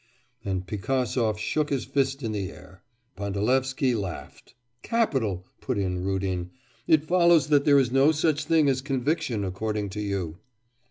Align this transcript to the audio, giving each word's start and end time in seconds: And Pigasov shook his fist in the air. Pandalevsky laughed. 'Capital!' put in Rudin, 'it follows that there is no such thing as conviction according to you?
And 0.43 0.65
Pigasov 0.65 1.37
shook 1.37 1.69
his 1.69 1.85
fist 1.85 2.23
in 2.23 2.31
the 2.31 2.49
air. 2.49 2.81
Pandalevsky 3.15 3.93
laughed. 3.93 4.55
'Capital!' 4.81 5.45
put 5.59 5.77
in 5.77 6.03
Rudin, 6.03 6.49
'it 6.87 7.03
follows 7.05 7.49
that 7.49 7.65
there 7.65 7.77
is 7.77 7.91
no 7.91 8.11
such 8.11 8.45
thing 8.45 8.67
as 8.67 8.81
conviction 8.81 9.45
according 9.45 9.89
to 9.91 10.01
you? 10.01 10.39